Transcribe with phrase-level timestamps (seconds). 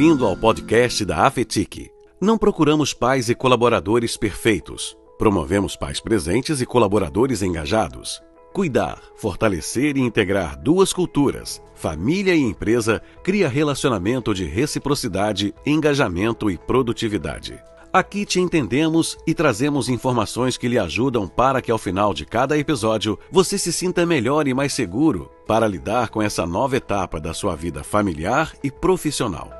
[0.00, 1.90] Bem-vindo ao podcast da Afetic.
[2.18, 4.96] Não procuramos pais e colaboradores perfeitos.
[5.18, 8.18] Promovemos pais presentes e colaboradores engajados.
[8.50, 16.56] Cuidar, fortalecer e integrar duas culturas, família e empresa, cria relacionamento de reciprocidade, engajamento e
[16.56, 17.62] produtividade.
[17.92, 22.56] Aqui te entendemos e trazemos informações que lhe ajudam para que ao final de cada
[22.56, 27.34] episódio você se sinta melhor e mais seguro para lidar com essa nova etapa da
[27.34, 29.50] sua vida familiar e profissional.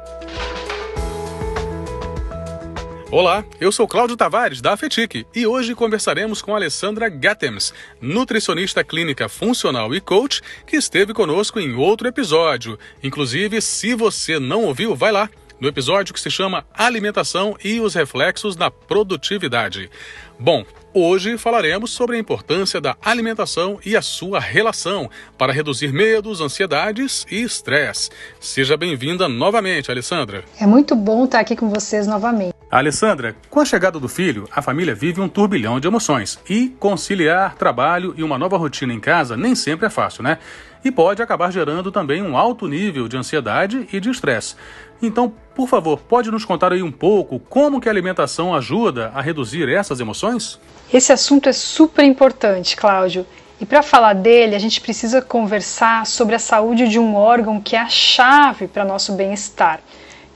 [3.13, 9.29] Olá, eu sou Cláudio Tavares da Afetic e hoje conversaremos com Alessandra Gattems, nutricionista clínica
[9.29, 12.79] funcional e coach, que esteve conosco em outro episódio.
[13.03, 15.29] Inclusive, se você não ouviu, vai lá
[15.59, 19.91] no episódio que se chama Alimentação e os Reflexos na Produtividade.
[20.39, 26.41] Bom, hoje falaremos sobre a importância da alimentação e a sua relação para reduzir medos,
[26.41, 28.09] ansiedades e estresse.
[28.39, 30.45] Seja bem-vinda novamente, Alessandra.
[30.61, 32.60] É muito bom estar aqui com vocês novamente.
[32.71, 37.57] Alessandra, com a chegada do filho, a família vive um turbilhão de emoções e conciliar
[37.57, 40.39] trabalho e uma nova rotina em casa nem sempre é fácil, né?
[40.85, 44.55] E pode acabar gerando também um alto nível de ansiedade e de estresse.
[45.03, 49.21] Então, por favor, pode nos contar aí um pouco como que a alimentação ajuda a
[49.21, 50.61] reduzir essas emoções?
[50.95, 53.27] Esse assunto é super importante, Cláudio.
[53.61, 57.75] E para falar dele, a gente precisa conversar sobre a saúde de um órgão que
[57.75, 59.81] é a chave para nosso bem-estar,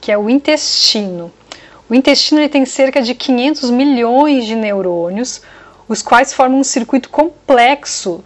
[0.01, 1.31] que é o intestino.
[1.89, 5.41] O intestino ele tem cerca de 500 milhões de neurônios,
[5.87, 8.23] os quais formam um circuito complexo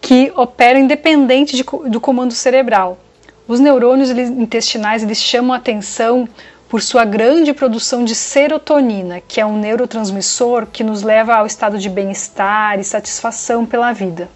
[0.00, 2.98] que opera independente de, do comando cerebral.
[3.46, 6.28] Os neurônios intestinais eles chamam a atenção
[6.68, 11.78] por sua grande produção de serotonina, que é um neurotransmissor que nos leva ao estado
[11.78, 14.28] de bem-estar e satisfação pela vida.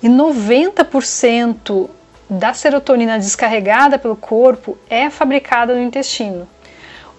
[0.00, 1.90] E 90%
[2.30, 6.46] da serotonina descarregada pelo corpo é fabricada no intestino.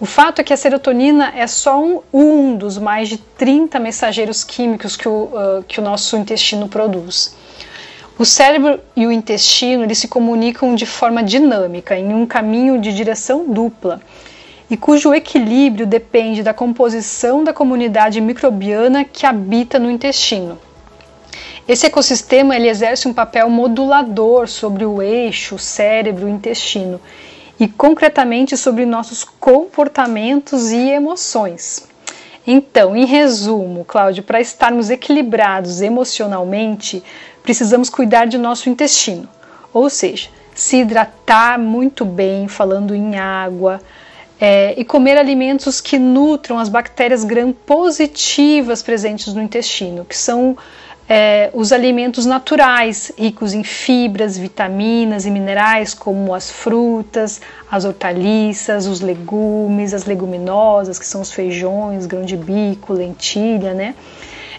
[0.00, 4.42] O fato é que a serotonina é só um, um dos mais de 30 mensageiros
[4.42, 7.36] químicos que o, uh, que o nosso intestino produz.
[8.18, 12.94] O cérebro e o intestino eles se comunicam de forma dinâmica, em um caminho de
[12.94, 14.00] direção dupla,
[14.70, 20.58] e cujo equilíbrio depende da composição da comunidade microbiana que habita no intestino.
[21.68, 26.98] Esse ecossistema ele exerce um papel modulador sobre o eixo cérebro-intestino
[27.60, 31.86] e concretamente sobre nossos comportamentos e emoções.
[32.46, 37.02] Então, em resumo, Cláudio, para estarmos equilibrados emocionalmente,
[37.42, 39.28] precisamos cuidar de nosso intestino,
[39.74, 43.80] ou seja, se hidratar muito bem, falando em água,
[44.40, 50.56] é, e comer alimentos que nutram as bactérias gram-positivas presentes no intestino, que são
[51.12, 58.86] é, os alimentos naturais, ricos em fibras, vitaminas e minerais, como as frutas, as hortaliças,
[58.86, 63.96] os legumes, as leguminosas, que são os feijões, grão de bico, lentilha, né?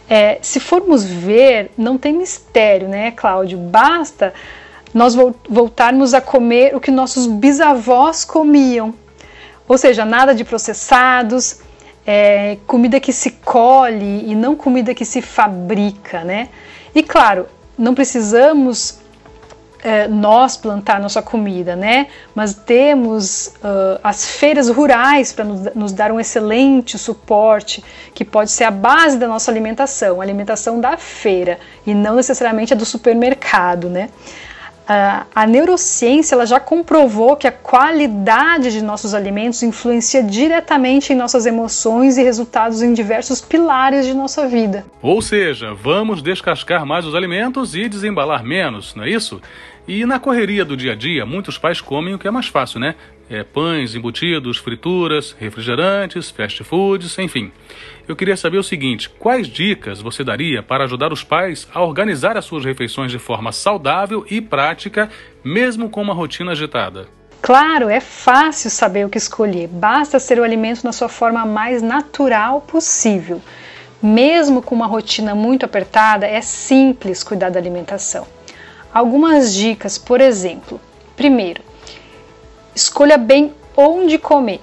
[0.10, 3.58] É, se formos ver, não tem mistério, né, Cláudio?
[3.58, 4.34] Basta
[4.94, 5.16] nós
[5.48, 8.94] voltarmos a comer o que nossos bisavós comiam.
[9.70, 11.62] Ou seja, nada de processados,
[12.06, 16.50] é, comida que se colhe e não comida que se fabrica, né?
[16.94, 17.48] E claro,
[17.78, 19.02] não precisamos
[19.84, 22.08] é, nós plantar nossa comida, né?
[22.36, 28.52] Mas temos uh, as feiras rurais para nos, nos, dar um excelente suporte, que pode
[28.52, 32.86] ser a base da nossa alimentação, a alimentação da feira e não necessariamente a do
[32.86, 34.10] supermercado, né?
[34.82, 41.16] Uh, a neurociência ela já comprovou que a qualidade de nossos alimentos influencia diretamente em
[41.16, 44.84] nossas emoções e resultados em diversos pilares de nossa vida.
[45.02, 49.40] Ou seja, vamos descascar mais os alimentos e desembalar menos, não é isso?
[49.88, 52.80] E na correria do dia a dia, muitos pais comem o que é mais fácil,
[52.80, 52.96] né?
[53.34, 57.50] É, pães, embutidos, frituras, refrigerantes, fast foods, enfim.
[58.06, 62.36] Eu queria saber o seguinte: quais dicas você daria para ajudar os pais a organizar
[62.36, 65.10] as suas refeições de forma saudável e prática,
[65.42, 67.08] mesmo com uma rotina agitada?
[67.42, 71.82] Claro, é fácil saber o que escolher, basta ser o alimento na sua forma mais
[71.82, 73.42] natural possível.
[74.04, 78.28] Mesmo com uma rotina muito apertada, é simples cuidar da alimentação.
[78.94, 80.82] Algumas dicas, por exemplo:
[81.16, 81.71] primeiro,
[82.76, 84.62] escolha bem onde comer.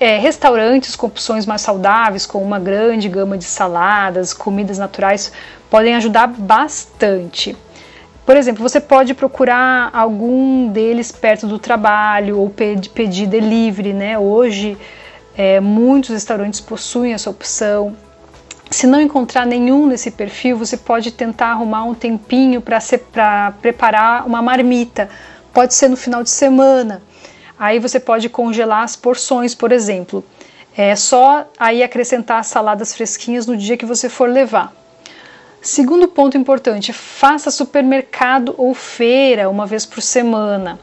[0.00, 5.32] É, restaurantes com opções mais saudáveis, com uma grande gama de saladas, comidas naturais,
[5.70, 7.56] podem ajudar bastante.
[8.26, 14.18] Por exemplo, você pode procurar algum deles perto do trabalho ou pedir delivery, né?
[14.18, 14.76] Hoje,
[15.36, 17.96] é, muitos restaurantes possuem essa opção.
[18.70, 24.40] Se não encontrar nenhum nesse perfil, você pode tentar arrumar um tempinho para preparar uma
[24.40, 25.08] marmita.
[25.52, 27.02] Pode ser no final de semana.
[27.58, 30.24] aí você pode congelar as porções, por exemplo.
[30.76, 34.72] É só aí acrescentar saladas fresquinhas no dia que você for levar.
[35.60, 40.80] Segundo ponto importante, faça supermercado ou feira uma vez por semana.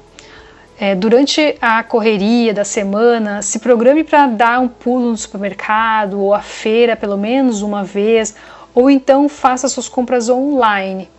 [0.80, 6.34] É, durante a correria da semana, se programe para dar um pulo no supermercado ou
[6.34, 8.34] a feira pelo menos uma vez,
[8.74, 11.10] ou então faça suas compras online.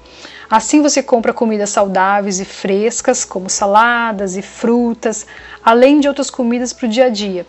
[0.51, 5.25] Assim você compra comidas saudáveis e frescas, como saladas e frutas,
[5.65, 7.47] além de outras comidas para o dia a dia.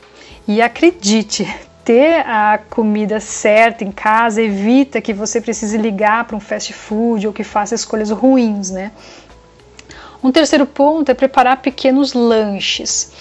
[0.48, 1.52] E acredite,
[1.84, 7.26] ter a comida certa em casa evita que você precise ligar para um fast food
[7.26, 8.92] ou que faça escolhas ruins, né?
[10.24, 13.12] Um terceiro ponto é preparar pequenos lanches.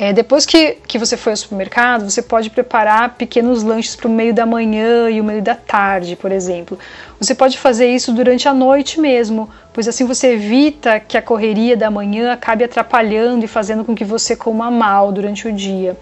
[0.00, 4.10] É, depois que, que você foi ao supermercado, você pode preparar pequenos lanches para o
[4.10, 6.78] meio da manhã e o meio da tarde, por exemplo.
[7.20, 11.76] Você pode fazer isso durante a noite mesmo, pois assim você evita que a correria
[11.76, 15.96] da manhã acabe atrapalhando e fazendo com que você coma mal durante o dia.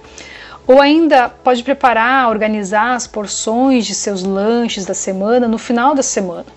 [0.66, 6.02] Ou ainda pode preparar, organizar as porções de seus lanches da semana no final da
[6.02, 6.55] semana.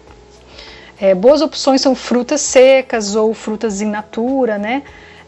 [1.01, 4.83] É, boas opções são frutas secas ou frutas in natura, né?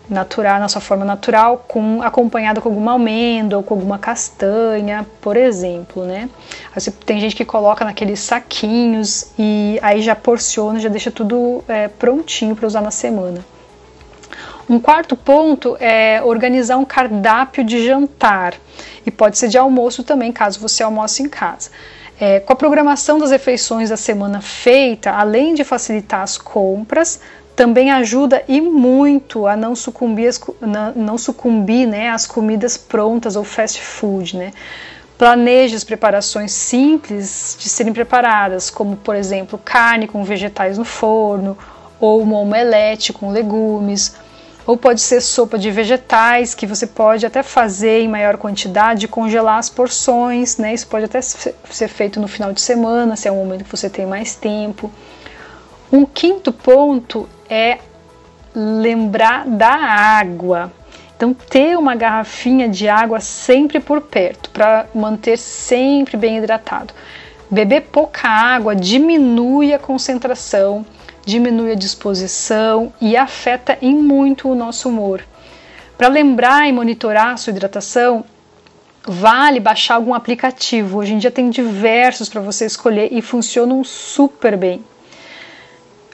[0.10, 5.38] Natural, na sua forma natural, com, acompanhada com alguma amêndoa ou com alguma castanha, por
[5.38, 6.30] exemplo, né?
[6.76, 11.88] Aí tem gente que coloca naqueles saquinhos e aí já porciona, já deixa tudo é,
[11.88, 13.46] prontinho para usar na semana.
[14.70, 18.56] Um quarto ponto é organizar um cardápio de jantar
[19.06, 21.70] e pode ser de almoço também, caso você almoce em casa.
[22.24, 27.20] É, com a programação das refeições da semana feita, além de facilitar as compras,
[27.56, 30.40] também ajuda e muito a não sucumbir, as,
[30.96, 34.38] não sucumbir né, às comidas prontas ou fast food.
[34.38, 34.54] Né?
[35.18, 41.58] Planeje as preparações simples de serem preparadas, como por exemplo carne com vegetais no forno,
[42.00, 44.14] ou uma omelete com legumes,
[44.66, 49.58] ou pode ser sopa de vegetais, que você pode até fazer em maior quantidade, congelar
[49.58, 50.74] as porções, né?
[50.74, 53.90] Isso pode até ser feito no final de semana, se é um momento que você
[53.90, 54.92] tem mais tempo.
[55.92, 57.80] Um quinto ponto é
[58.56, 60.72] lembrar da água.
[61.16, 66.94] Então, ter uma garrafinha de água sempre por perto, para manter sempre bem hidratado.
[67.50, 70.86] Beber pouca água diminui a concentração
[71.26, 75.24] diminui a disposição e afeta em muito o nosso humor.
[75.98, 78.26] Para lembrar e monitorar a sua hidratação,
[79.06, 81.00] vale baixar algum aplicativo.
[81.00, 84.84] Hoje em dia tem diversos para você escolher e funcionam super bem.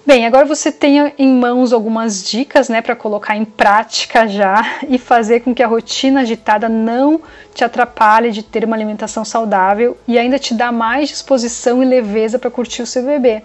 [0.07, 4.97] Bem, agora você tenha em mãos algumas dicas né, para colocar em prática já e
[4.97, 7.21] fazer com que a rotina agitada não
[7.53, 12.39] te atrapalhe de ter uma alimentação saudável e ainda te dá mais disposição e leveza
[12.39, 13.43] para curtir o seu bebê.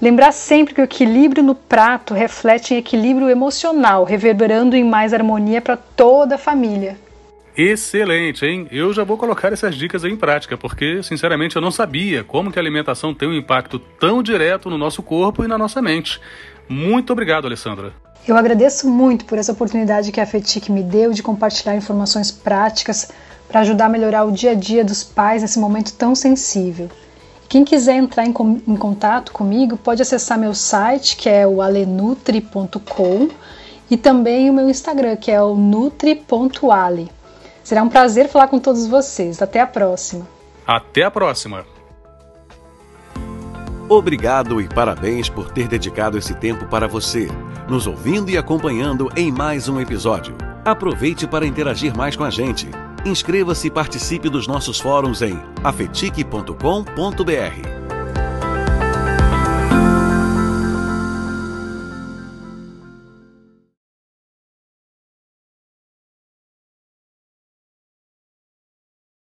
[0.00, 5.60] Lembrar sempre que o equilíbrio no prato reflete em equilíbrio emocional, reverberando em mais harmonia
[5.60, 6.96] para toda a família.
[7.54, 8.66] Excelente, hein?
[8.70, 12.58] Eu já vou colocar essas dicas em prática, porque, sinceramente, eu não sabia como que
[12.58, 16.18] a alimentação tem um impacto tão direto no nosso corpo e na nossa mente.
[16.66, 17.92] Muito obrigado, Alessandra.
[18.26, 23.10] Eu agradeço muito por essa oportunidade que a FETIC me deu de compartilhar informações práticas
[23.48, 26.88] para ajudar a melhorar o dia a dia dos pais nesse momento tão sensível.
[27.50, 28.32] Quem quiser entrar em,
[28.68, 33.28] em contato comigo pode acessar meu site, que é o alenutri.com,
[33.90, 37.10] e também o meu Instagram, que é o nutri.ale.
[37.64, 39.42] Será um prazer falar com todos vocês.
[39.42, 40.28] Até a próxima.
[40.64, 41.66] Até a próxima.
[43.88, 47.26] Obrigado e parabéns por ter dedicado esse tempo para você,
[47.68, 50.36] nos ouvindo e acompanhando em mais um episódio.
[50.64, 52.68] Aproveite para interagir mais com a gente.
[53.04, 57.79] Inscreva-se e participe dos nossos fóruns em afetique.com.br.